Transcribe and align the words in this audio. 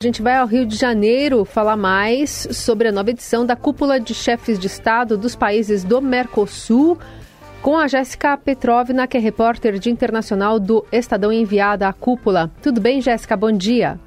A 0.00 0.06
gente 0.06 0.22
vai 0.22 0.36
ao 0.36 0.46
Rio 0.46 0.64
de 0.64 0.76
Janeiro 0.76 1.44
falar 1.44 1.76
mais 1.76 2.46
sobre 2.52 2.86
a 2.86 2.92
nova 2.92 3.10
edição 3.10 3.44
da 3.44 3.56
Cúpula 3.56 3.98
de 3.98 4.14
Chefes 4.14 4.56
de 4.56 4.68
Estado 4.68 5.18
dos 5.18 5.34
países 5.34 5.82
do 5.82 6.00
Mercosul, 6.00 6.96
com 7.60 7.76
a 7.76 7.88
Jéssica 7.88 8.36
Petrovna, 8.36 9.08
que 9.08 9.16
é 9.16 9.20
repórter 9.20 9.76
de 9.76 9.90
internacional 9.90 10.60
do 10.60 10.86
Estadão 10.92 11.32
enviada 11.32 11.88
à 11.88 11.92
cúpula. 11.92 12.48
Tudo 12.62 12.80
bem, 12.80 13.00
Jéssica? 13.00 13.36
Bom 13.36 13.50
dia. 13.50 13.98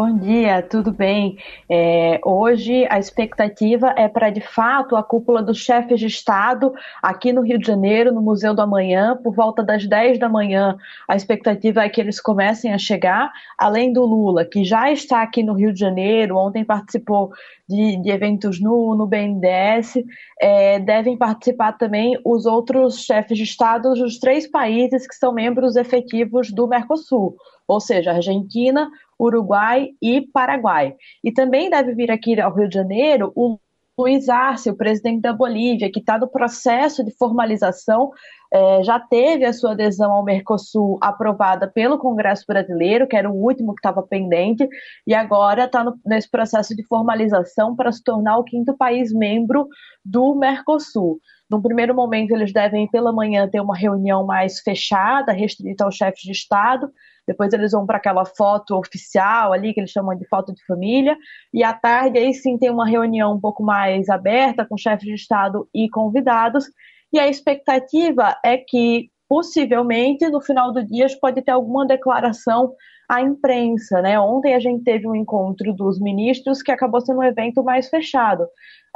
Bom 0.00 0.16
dia, 0.16 0.62
tudo 0.62 0.92
bem? 0.92 1.36
É, 1.68 2.20
hoje 2.24 2.86
a 2.88 3.00
expectativa 3.00 3.92
é 3.96 4.06
para, 4.06 4.30
de 4.30 4.40
fato, 4.40 4.94
a 4.94 5.02
cúpula 5.02 5.42
dos 5.42 5.58
chefes 5.58 5.98
de 5.98 6.06
Estado 6.06 6.72
aqui 7.02 7.32
no 7.32 7.40
Rio 7.40 7.58
de 7.58 7.66
Janeiro, 7.66 8.14
no 8.14 8.22
Museu 8.22 8.54
do 8.54 8.62
Amanhã, 8.62 9.18
por 9.20 9.34
volta 9.34 9.60
das 9.60 9.88
10 9.88 10.20
da 10.20 10.28
manhã. 10.28 10.78
A 11.08 11.16
expectativa 11.16 11.82
é 11.82 11.88
que 11.88 12.00
eles 12.00 12.20
comecem 12.20 12.72
a 12.72 12.78
chegar, 12.78 13.32
além 13.58 13.92
do 13.92 14.06
Lula, 14.06 14.44
que 14.44 14.62
já 14.62 14.88
está 14.92 15.20
aqui 15.20 15.42
no 15.42 15.54
Rio 15.54 15.72
de 15.72 15.80
Janeiro, 15.80 16.36
ontem 16.36 16.64
participou 16.64 17.32
de, 17.68 18.00
de 18.00 18.08
eventos 18.08 18.60
no, 18.60 18.94
no 18.94 19.04
BNDES, 19.04 19.94
é, 20.40 20.78
devem 20.78 21.16
participar 21.16 21.72
também 21.72 22.16
os 22.24 22.46
outros 22.46 23.04
chefes 23.04 23.36
de 23.36 23.42
Estado 23.42 23.92
dos 23.94 24.20
três 24.20 24.48
países 24.48 25.08
que 25.08 25.16
são 25.16 25.32
membros 25.32 25.74
efetivos 25.74 26.52
do 26.52 26.68
Mercosul 26.68 27.34
ou 27.68 27.80
seja, 27.80 28.12
Argentina, 28.12 28.90
Uruguai 29.18 29.90
e 30.00 30.20
Paraguai. 30.20 30.94
E 31.22 31.32
também 31.32 31.68
deve 31.70 31.94
vir 31.94 32.10
aqui 32.10 32.40
ao 32.40 32.54
Rio 32.54 32.68
de 32.68 32.74
Janeiro 32.74 33.32
o 33.34 33.58
Luiz 33.98 34.28
Arce, 34.28 34.70
o 34.70 34.76
presidente 34.76 35.22
da 35.22 35.32
Bolívia, 35.32 35.90
que 35.90 35.98
está 35.98 36.16
no 36.16 36.28
processo 36.28 37.04
de 37.04 37.10
formalização, 37.10 38.12
é, 38.52 38.82
já 38.84 39.00
teve 39.00 39.44
a 39.44 39.52
sua 39.52 39.72
adesão 39.72 40.12
ao 40.12 40.22
Mercosul 40.22 40.98
aprovada 41.02 41.66
pelo 41.66 41.98
Congresso 41.98 42.44
Brasileiro, 42.46 43.08
que 43.08 43.16
era 43.16 43.28
o 43.28 43.34
último 43.34 43.74
que 43.74 43.80
estava 43.80 44.00
pendente, 44.00 44.68
e 45.04 45.12
agora 45.12 45.64
está 45.64 45.84
nesse 46.06 46.30
processo 46.30 46.76
de 46.76 46.86
formalização 46.86 47.74
para 47.74 47.90
se 47.90 48.02
tornar 48.04 48.38
o 48.38 48.44
quinto 48.44 48.76
país 48.76 49.12
membro 49.12 49.66
do 50.04 50.32
Mercosul. 50.36 51.18
No 51.50 51.60
primeiro 51.60 51.92
momento, 51.92 52.30
eles 52.30 52.52
devem, 52.52 52.88
pela 52.88 53.12
manhã, 53.12 53.48
ter 53.48 53.60
uma 53.60 53.76
reunião 53.76 54.24
mais 54.24 54.60
fechada, 54.60 55.32
restrita 55.32 55.84
aos 55.84 55.96
chefes 55.96 56.22
de 56.22 56.32
Estado, 56.32 56.88
depois 57.28 57.52
eles 57.52 57.72
vão 57.72 57.84
para 57.84 57.98
aquela 57.98 58.24
foto 58.24 58.74
oficial 58.74 59.52
ali, 59.52 59.74
que 59.74 59.80
eles 59.80 59.90
chamam 59.90 60.16
de 60.16 60.26
foto 60.26 60.54
de 60.54 60.64
família, 60.64 61.14
e 61.52 61.62
à 61.62 61.74
tarde 61.74 62.18
aí 62.18 62.32
sim 62.32 62.56
tem 62.56 62.70
uma 62.70 62.88
reunião 62.88 63.34
um 63.34 63.40
pouco 63.40 63.62
mais 63.62 64.08
aberta 64.08 64.64
com 64.64 64.78
chefes 64.78 65.06
de 65.06 65.14
Estado 65.14 65.68
e 65.74 65.90
convidados, 65.90 66.64
e 67.12 67.18
a 67.18 67.28
expectativa 67.28 68.34
é 68.42 68.56
que 68.56 69.10
possivelmente 69.28 70.28
no 70.28 70.40
final 70.40 70.72
do 70.72 70.84
dia 70.84 71.06
pode 71.20 71.42
ter 71.42 71.50
alguma 71.50 71.86
declaração 71.86 72.72
à 73.08 73.22
imprensa, 73.22 74.00
né? 74.02 74.18
Ontem 74.18 74.54
a 74.54 74.60
gente 74.60 74.84
teve 74.84 75.06
um 75.06 75.14
encontro 75.14 75.72
dos 75.72 76.00
ministros 76.00 76.62
que 76.62 76.72
acabou 76.72 77.00
sendo 77.00 77.20
um 77.20 77.24
evento 77.24 77.62
mais 77.62 77.88
fechado. 77.88 78.46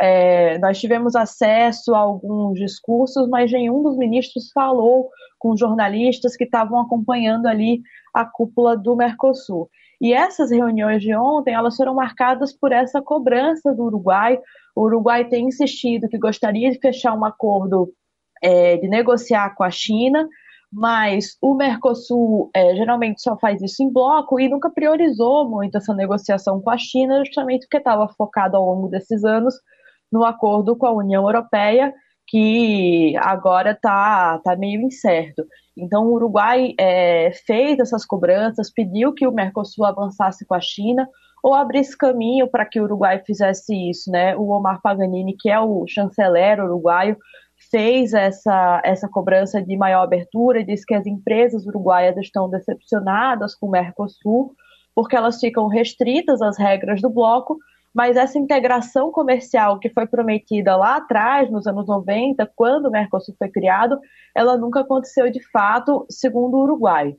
É, 0.00 0.58
nós 0.58 0.80
tivemos 0.80 1.14
acesso 1.14 1.94
a 1.94 1.98
alguns 1.98 2.58
discursos, 2.58 3.28
mas 3.28 3.52
nenhum 3.52 3.82
dos 3.82 3.96
ministros 3.96 4.50
falou 4.52 5.10
com 5.38 5.56
jornalistas 5.56 6.36
que 6.36 6.44
estavam 6.44 6.80
acompanhando 6.80 7.46
ali 7.46 7.82
a 8.14 8.24
cúpula 8.24 8.76
do 8.76 8.96
Mercosul. 8.96 9.68
E 10.00 10.12
essas 10.12 10.50
reuniões 10.50 11.00
de 11.00 11.14
ontem, 11.14 11.54
elas 11.54 11.76
foram 11.76 11.94
marcadas 11.94 12.52
por 12.52 12.72
essa 12.72 13.00
cobrança 13.00 13.72
do 13.72 13.84
Uruguai. 13.84 14.38
O 14.74 14.82
Uruguai 14.82 15.24
tem 15.24 15.46
insistido 15.46 16.08
que 16.08 16.18
gostaria 16.18 16.70
de 16.70 16.78
fechar 16.78 17.14
um 17.14 17.24
acordo 17.24 17.92
é, 18.42 18.76
de 18.76 18.88
negociar 18.88 19.54
com 19.54 19.62
a 19.62 19.70
China, 19.70 20.28
mas 20.72 21.36
o 21.40 21.54
Mercosul 21.54 22.50
é, 22.54 22.74
geralmente 22.74 23.20
só 23.20 23.38
faz 23.38 23.60
isso 23.60 23.82
em 23.82 23.92
bloco 23.92 24.40
e 24.40 24.48
nunca 24.48 24.70
priorizou 24.70 25.48
muito 25.48 25.76
essa 25.76 25.94
negociação 25.94 26.60
com 26.60 26.70
a 26.70 26.78
China, 26.78 27.24
justamente 27.24 27.66
porque 27.66 27.76
estava 27.76 28.08
focado 28.08 28.56
ao 28.56 28.64
longo 28.64 28.88
desses 28.88 29.22
anos 29.22 29.54
no 30.10 30.24
acordo 30.24 30.74
com 30.74 30.86
a 30.86 30.92
União 30.92 31.22
Europeia, 31.24 31.92
que 32.26 33.14
agora 33.18 33.72
está 33.72 34.38
tá 34.38 34.56
meio 34.56 34.80
incerto. 34.80 35.44
Então, 35.76 36.06
o 36.06 36.12
Uruguai 36.12 36.74
é, 36.78 37.30
fez 37.46 37.78
essas 37.78 38.04
cobranças, 38.04 38.70
pediu 38.70 39.12
que 39.12 39.26
o 39.26 39.32
Mercosul 39.32 39.84
avançasse 39.84 40.46
com 40.46 40.54
a 40.54 40.60
China 40.60 41.08
ou 41.42 41.54
abrisse 41.54 41.96
caminho 41.96 42.46
para 42.48 42.64
que 42.64 42.80
o 42.80 42.84
Uruguai 42.84 43.22
fizesse 43.26 43.74
isso. 43.90 44.10
Né? 44.10 44.36
O 44.36 44.50
Omar 44.50 44.80
Paganini, 44.80 45.34
que 45.38 45.50
é 45.50 45.58
o 45.58 45.84
chanceler 45.86 46.62
uruguaio, 46.62 47.16
fez 47.70 48.12
essa, 48.12 48.80
essa 48.84 49.08
cobrança 49.08 49.62
de 49.62 49.76
maior 49.76 50.02
abertura 50.02 50.64
disse 50.64 50.86
que 50.86 50.94
as 50.94 51.06
empresas 51.06 51.66
uruguaias 51.66 52.16
estão 52.16 52.48
decepcionadas 52.48 53.54
com 53.54 53.66
o 53.66 53.70
Mercosul, 53.70 54.54
porque 54.94 55.16
elas 55.16 55.40
ficam 55.40 55.68
restritas 55.68 56.42
às 56.42 56.58
regras 56.58 57.00
do 57.00 57.10
bloco, 57.10 57.58
mas 57.94 58.16
essa 58.16 58.38
integração 58.38 59.12
comercial 59.12 59.78
que 59.78 59.90
foi 59.90 60.06
prometida 60.06 60.76
lá 60.76 60.96
atrás, 60.96 61.50
nos 61.50 61.66
anos 61.66 61.86
90, 61.86 62.50
quando 62.56 62.86
o 62.86 62.90
Mercosul 62.90 63.34
foi 63.38 63.48
criado, 63.48 63.98
ela 64.34 64.56
nunca 64.56 64.80
aconteceu 64.80 65.30
de 65.30 65.42
fato, 65.50 66.06
segundo 66.08 66.56
o 66.56 66.62
Uruguai. 66.62 67.14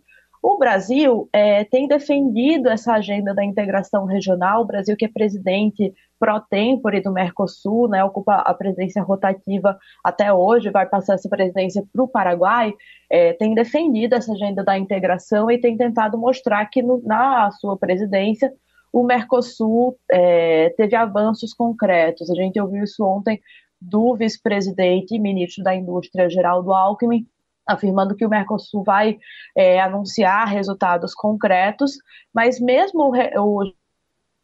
O 0.45 0.57
Brasil 0.57 1.29
é, 1.31 1.63
tem 1.63 1.87
defendido 1.87 2.67
essa 2.67 2.95
agenda 2.95 3.33
da 3.33 3.45
integração 3.45 4.03
regional, 4.03 4.61
o 4.61 4.65
Brasil 4.65 4.93
que 4.97 5.05
é 5.05 5.07
presidente 5.07 5.93
pro 6.19 6.37
tempore 6.41 6.99
do 6.99 7.13
Mercosul, 7.13 7.87
né, 7.87 8.03
ocupa 8.03 8.35
a 8.35 8.53
presidência 8.53 9.01
rotativa 9.01 9.79
até 10.03 10.33
hoje, 10.33 10.69
vai 10.69 10.85
passar 10.85 11.13
essa 11.13 11.29
presidência 11.29 11.81
para 11.93 12.03
o 12.03 12.09
Paraguai, 12.09 12.73
é, 13.09 13.31
tem 13.31 13.55
defendido 13.55 14.15
essa 14.15 14.33
agenda 14.33 14.61
da 14.65 14.77
integração 14.77 15.49
e 15.49 15.57
tem 15.57 15.77
tentado 15.77 16.17
mostrar 16.17 16.65
que 16.65 16.81
no, 16.81 17.01
na 17.05 17.49
sua 17.51 17.77
presidência 17.77 18.51
o 18.91 19.01
Mercosul 19.01 19.97
é, 20.11 20.71
teve 20.71 20.93
avanços 20.93 21.53
concretos. 21.53 22.29
A 22.29 22.35
gente 22.35 22.59
ouviu 22.59 22.83
isso 22.83 23.01
ontem 23.05 23.39
do 23.79 24.13
vice-presidente 24.13 25.15
e 25.15 25.19
ministro 25.19 25.63
da 25.63 25.73
Indústria, 25.73 26.29
Geraldo 26.29 26.73
Alckmin, 26.73 27.25
afirmando 27.67 28.15
que 28.15 28.25
o 28.25 28.29
Mercosul 28.29 28.83
vai 28.83 29.17
é, 29.55 29.81
anunciar 29.81 30.47
resultados 30.47 31.13
concretos, 31.13 31.93
mas 32.33 32.59
mesmo 32.59 33.11
o, 33.35 33.63
o 33.63 33.73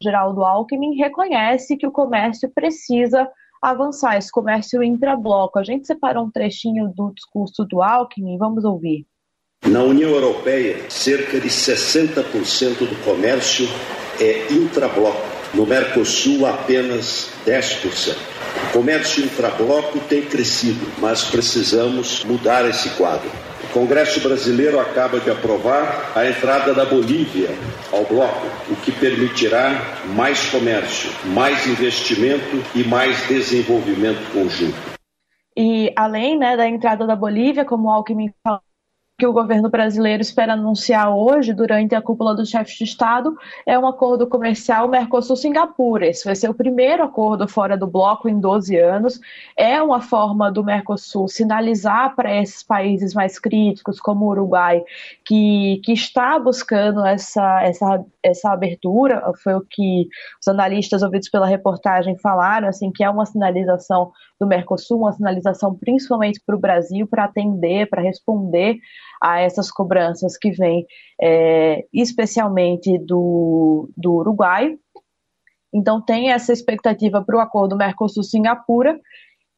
Geraldo 0.02 0.42
Alckmin 0.42 0.96
reconhece 0.96 1.76
que 1.76 1.86
o 1.86 1.92
comércio 1.92 2.50
precisa 2.54 3.28
avançar, 3.62 4.16
esse 4.16 4.30
comércio 4.32 4.82
intra-bloco. 4.82 5.58
A 5.58 5.64
gente 5.64 5.86
separou 5.86 6.24
um 6.24 6.30
trechinho 6.30 6.88
do 6.94 7.12
discurso 7.14 7.64
do 7.64 7.82
Alckmin, 7.82 8.38
vamos 8.38 8.64
ouvir. 8.64 9.06
Na 9.66 9.82
União 9.82 10.10
Europeia, 10.10 10.88
cerca 10.88 11.38
de 11.38 11.48
60% 11.48 12.78
do 12.78 13.04
comércio 13.04 13.66
é 14.18 14.50
intrabloco. 14.50 15.39
No 15.52 15.66
Mercosul, 15.66 16.46
apenas 16.46 17.30
10%. 17.44 18.16
O 18.68 18.72
comércio 18.72 19.24
intrabloco 19.24 19.98
tem 20.00 20.22
crescido, 20.22 20.86
mas 20.98 21.24
precisamos 21.24 22.24
mudar 22.24 22.68
esse 22.68 22.90
quadro. 22.90 23.30
O 23.64 23.72
Congresso 23.72 24.20
brasileiro 24.20 24.80
acaba 24.80 25.20
de 25.20 25.30
aprovar 25.30 26.12
a 26.14 26.26
entrada 26.26 26.74
da 26.74 26.84
Bolívia 26.84 27.50
ao 27.92 28.04
bloco, 28.04 28.46
o 28.68 28.76
que 28.76 28.92
permitirá 28.92 29.98
mais 30.14 30.48
comércio, 30.50 31.10
mais 31.26 31.66
investimento 31.66 32.62
e 32.74 32.82
mais 32.84 33.26
desenvolvimento 33.28 34.32
conjunto. 34.32 34.76
E 35.56 35.92
além 35.96 36.38
né, 36.38 36.56
da 36.56 36.66
entrada 36.66 37.06
da 37.06 37.16
Bolívia, 37.16 37.64
como 37.64 37.88
o 37.88 37.90
Alckmin 37.90 38.32
falou, 38.42 38.60
que 39.20 39.26
o 39.26 39.34
governo 39.34 39.68
brasileiro 39.68 40.22
espera 40.22 40.54
anunciar 40.54 41.14
hoje, 41.14 41.52
durante 41.52 41.94
a 41.94 42.00
cúpula 42.00 42.34
dos 42.34 42.48
chefes 42.48 42.74
de 42.74 42.84
Estado, 42.84 43.36
é 43.66 43.78
um 43.78 43.86
acordo 43.86 44.26
comercial 44.26 44.88
Mercosul-Singapura. 44.88 46.06
Esse 46.06 46.24
vai 46.24 46.34
ser 46.34 46.48
o 46.48 46.54
primeiro 46.54 47.02
acordo 47.02 47.46
fora 47.46 47.76
do 47.76 47.86
bloco 47.86 48.30
em 48.30 48.40
12 48.40 48.78
anos. 48.78 49.20
É 49.54 49.80
uma 49.82 50.00
forma 50.00 50.50
do 50.50 50.64
Mercosul 50.64 51.28
sinalizar 51.28 52.16
para 52.16 52.34
esses 52.34 52.62
países 52.62 53.12
mais 53.12 53.38
críticos, 53.38 54.00
como 54.00 54.24
o 54.24 54.30
Uruguai, 54.30 54.82
que, 55.22 55.82
que 55.84 55.92
está 55.92 56.38
buscando 56.38 57.04
essa, 57.04 57.62
essa, 57.62 58.02
essa 58.22 58.50
abertura. 58.50 59.22
Foi 59.42 59.52
o 59.52 59.60
que 59.60 60.08
os 60.40 60.48
analistas 60.48 61.02
ouvidos 61.02 61.28
pela 61.28 61.46
reportagem 61.46 62.16
falaram, 62.16 62.68
assim, 62.68 62.90
que 62.90 63.04
é 63.04 63.10
uma 63.10 63.26
sinalização 63.26 64.12
do 64.40 64.46
Mercosul, 64.46 65.00
uma 65.00 65.12
sinalização 65.12 65.74
principalmente 65.74 66.40
para 66.40 66.56
o 66.56 66.58
Brasil, 66.58 67.06
para 67.06 67.24
atender, 67.24 67.86
para 67.90 68.00
responder 68.00 68.78
a 69.22 69.40
essas 69.40 69.70
cobranças 69.70 70.36
que 70.36 70.50
vêm 70.50 70.86
é, 71.20 71.84
especialmente 71.92 72.98
do, 72.98 73.90
do 73.96 74.14
Uruguai. 74.14 74.76
Então, 75.72 76.00
tem 76.00 76.32
essa 76.32 76.52
expectativa 76.52 77.22
para 77.22 77.36
o 77.36 77.40
acordo 77.40 77.76
Mercosul-Singapura. 77.76 78.98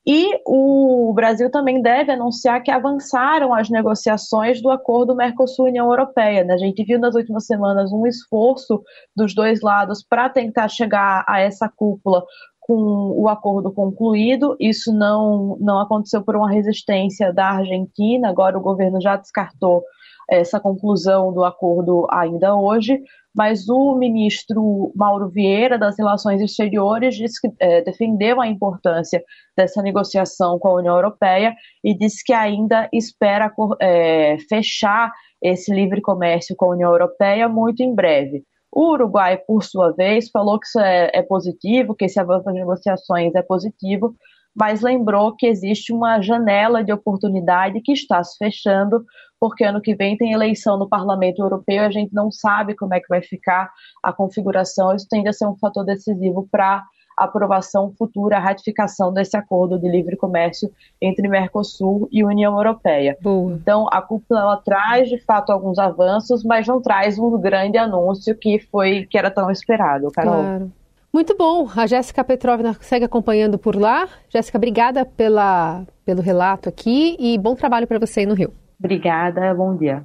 E 0.05 0.37
o 0.45 1.13
Brasil 1.15 1.49
também 1.49 1.81
deve 1.81 2.11
anunciar 2.11 2.61
que 2.61 2.73
avançaram 2.73 3.55
as 3.55 3.71
negociações 3.71 4.61
do 4.61 4.69
acordo 4.69 5.15
Mercosul-União 5.15 5.87
Europeia. 5.87 6.43
Né? 6.43 6.55
A 6.55 6.59
gente 6.59 6.83
viu 6.83 6.99
nas 6.99 7.15
últimas 7.15 7.47
semanas 7.47 7.93
um 7.93 8.05
esforço 8.05 8.83
dos 9.15 9.33
dois 9.33 9.61
lados 9.61 10.05
para 10.05 10.29
tentar 10.29 10.69
chegar 10.69 11.25
a 11.29 11.41
essa 11.41 11.69
cúpula 11.69 12.25
com 12.73 13.13
o 13.21 13.29
acordo 13.29 13.71
concluído. 13.71 14.57
Isso 14.59 14.93
não, 14.95 15.59
não 15.61 15.79
aconteceu 15.79 16.23
por 16.23 16.37
uma 16.37 16.51
resistência 16.51 17.31
da 17.33 17.51
Argentina, 17.51 18.31
agora 18.31 18.57
o 18.57 18.63
governo 18.63 18.99
já 18.99 19.17
descartou 19.17 19.83
essa 20.31 20.59
conclusão 20.59 21.35
do 21.35 21.45
acordo 21.45 22.07
ainda 22.11 22.55
hoje, 22.55 22.99
mas 23.35 23.69
o 23.69 23.95
ministro 23.97 24.91
Mauro 24.97 25.29
Vieira, 25.29 25.79
das 25.79 25.99
Relações 25.99 26.41
Exteriores, 26.41 27.15
disse 27.15 27.41
que, 27.41 27.55
é, 27.61 27.83
defendeu 27.83 28.41
a 28.41 28.47
importância 28.47 29.23
dessa 29.55 29.83
negociação 29.83 30.59
com 30.59 30.69
a 30.69 30.75
União 30.75 30.95
Europeia 30.95 31.55
e 31.85 31.93
disse 31.93 32.25
que 32.25 32.33
ainda 32.33 32.89
espera 32.91 33.53
é, 33.81 34.39
fechar 34.49 35.13
esse 35.43 35.75
livre 35.75 36.01
comércio 36.01 36.57
com 36.57 36.67
a 36.67 36.75
União 36.75 36.91
Europeia 36.91 37.49
muito 37.49 37.83
em 37.83 37.95
breve. 37.95 38.45
O 38.73 38.93
Uruguai, 38.93 39.37
por 39.37 39.63
sua 39.63 39.93
vez, 39.93 40.31
falou 40.31 40.59
que 40.59 40.67
isso 40.67 40.81
é, 40.81 41.11
é 41.13 41.23
positivo, 41.23 41.95
que 41.95 42.07
esse 42.07 42.19
avanço 42.19 42.47
das 42.47 42.55
negociações 42.55 43.35
é 43.35 43.43
positivo, 43.43 44.17
mas 44.55 44.81
lembrou 44.81 45.37
que 45.37 45.47
existe 45.47 45.93
uma 45.93 46.21
janela 46.23 46.83
de 46.83 46.93
oportunidade 46.93 47.81
que 47.83 47.93
está 47.93 48.25
se 48.25 48.37
fechando, 48.39 49.05
porque 49.39 49.65
ano 49.65 49.81
que 49.81 49.95
vem 49.95 50.17
tem 50.17 50.33
eleição 50.33 50.79
no 50.79 50.89
Parlamento 50.89 51.43
Europeu, 51.43 51.83
a 51.83 51.91
gente 51.91 52.15
não 52.15 52.31
sabe 52.31 52.75
como 52.75 52.95
é 52.95 53.01
que 53.01 53.09
vai 53.09 53.23
ficar 53.23 53.71
a 54.03 54.13
configuração, 54.13 54.95
isso 54.95 55.07
tende 55.09 55.29
a 55.29 55.33
ser 55.33 55.47
um 55.47 55.57
fator 55.57 55.85
decisivo 55.85 56.49
para 56.51 56.83
aprovação 57.17 57.93
futura, 57.97 58.37
a 58.37 58.41
ratificação 58.41 59.13
desse 59.13 59.37
acordo 59.37 59.79
de 59.79 59.89
livre 59.89 60.17
comércio 60.17 60.71
entre 61.01 61.29
Mercosul 61.29 62.09
e 62.11 62.25
União 62.25 62.57
Europeia. 62.57 63.17
Boa. 63.21 63.53
Então, 63.53 63.87
a 63.91 64.01
cúpula 64.01 64.41
ela 64.41 64.57
traz 64.57 65.09
de 65.09 65.19
fato 65.19 65.51
alguns 65.51 65.79
avanços, 65.79 66.45
mas 66.45 66.67
não 66.67 66.81
traz 66.81 67.19
um 67.19 67.39
grande 67.41 67.79
anúncio 67.79 68.35
que 68.35 68.59
foi 68.59 69.07
que 69.11 69.19
era 69.19 69.31
tão 69.31 69.51
esperado, 69.51 70.11
Carol. 70.11 70.43
Claro. 70.43 70.73
Muito 71.13 71.37
bom. 71.37 71.69
A 71.77 71.87
Jéssica 71.87 72.25
Petrovna 72.25 72.75
segue 72.81 73.05
acompanhando 73.05 73.59
por 73.59 73.77
lá. 73.77 74.09
Jéssica, 74.31 74.57
obrigada 74.57 75.05
pela, 75.05 75.85
pelo 76.07 76.23
relato 76.23 76.71
aqui 76.71 77.17
e 77.19 77.37
bom 77.37 77.55
trabalho 77.55 77.87
para 77.87 77.99
você 77.99 78.21
aí 78.21 78.27
no 78.27 78.35
Rio. 78.35 78.53
Obrigada, 78.81 79.55
bom 79.55 79.77
dia. 79.77 80.05